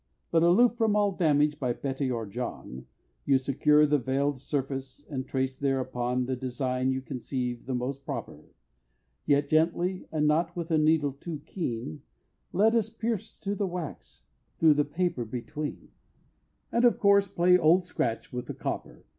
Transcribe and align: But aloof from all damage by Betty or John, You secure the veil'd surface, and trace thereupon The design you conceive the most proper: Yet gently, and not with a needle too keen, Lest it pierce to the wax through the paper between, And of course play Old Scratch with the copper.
But 0.31 0.41
aloof 0.41 0.77
from 0.77 0.95
all 0.95 1.11
damage 1.11 1.59
by 1.59 1.73
Betty 1.73 2.09
or 2.09 2.25
John, 2.25 2.87
You 3.23 3.37
secure 3.37 3.85
the 3.85 3.99
veil'd 3.99 4.39
surface, 4.39 5.05
and 5.07 5.27
trace 5.27 5.55
thereupon 5.55 6.25
The 6.25 6.35
design 6.35 6.91
you 6.91 7.03
conceive 7.03 7.67
the 7.67 7.75
most 7.75 8.03
proper: 8.03 8.39
Yet 9.27 9.47
gently, 9.47 10.07
and 10.11 10.25
not 10.25 10.55
with 10.55 10.71
a 10.71 10.79
needle 10.79 11.11
too 11.13 11.43
keen, 11.45 12.01
Lest 12.51 12.93
it 12.93 12.97
pierce 12.97 13.31
to 13.41 13.53
the 13.53 13.67
wax 13.67 14.23
through 14.57 14.73
the 14.73 14.85
paper 14.85 15.23
between, 15.23 15.89
And 16.71 16.83
of 16.83 16.97
course 16.97 17.27
play 17.27 17.55
Old 17.55 17.85
Scratch 17.85 18.33
with 18.33 18.47
the 18.47 18.55
copper. 18.55 19.05